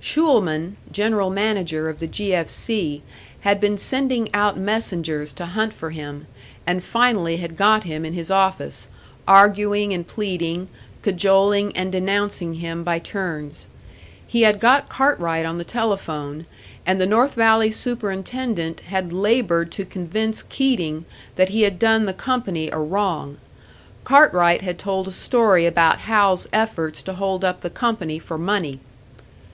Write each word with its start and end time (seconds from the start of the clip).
Schulman, 0.00 0.74
general 0.90 1.30
manager 1.30 1.88
of 1.88 2.00
the 2.00 2.08
"G. 2.08 2.34
F. 2.34 2.48
C.," 2.50 3.04
had 3.42 3.60
been 3.60 3.78
sending 3.78 4.28
out 4.34 4.58
messengers 4.58 5.32
to 5.34 5.46
hunt 5.46 5.72
for 5.72 5.90
him, 5.90 6.26
and 6.66 6.82
finally 6.82 7.36
had 7.36 7.56
got 7.56 7.84
him 7.84 8.04
in 8.04 8.12
his 8.12 8.28
office, 8.28 8.88
arguing 9.28 9.94
and 9.94 10.04
pleading, 10.04 10.68
cajoling 11.02 11.70
and 11.76 11.92
denouncing 11.92 12.54
him 12.54 12.82
by 12.82 12.98
turns. 12.98 13.68
He 14.26 14.42
had 14.42 14.58
got 14.58 14.88
Cartwright 14.88 15.46
on 15.46 15.58
the 15.58 15.62
telephone, 15.64 16.46
and 16.84 17.00
the 17.00 17.06
North 17.06 17.34
Valley 17.34 17.70
superintendent 17.70 18.80
had 18.80 19.12
laboured 19.12 19.70
to 19.70 19.84
convince 19.84 20.42
Keating 20.42 21.04
that 21.36 21.50
he 21.50 21.62
had 21.62 21.78
done 21.78 22.04
the 22.06 22.12
company 22.12 22.68
a 22.68 22.78
wrong. 22.80 23.36
Cartwright 24.02 24.62
had 24.62 24.76
told 24.76 25.06
a 25.06 25.12
story 25.12 25.66
about 25.66 25.98
Hal's 25.98 26.48
efforts 26.52 27.00
to 27.02 27.12
hold 27.12 27.44
up 27.44 27.60
the 27.60 27.70
company 27.70 28.18
for 28.18 28.36
money. 28.36 28.80